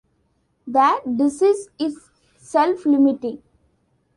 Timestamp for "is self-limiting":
1.77-3.43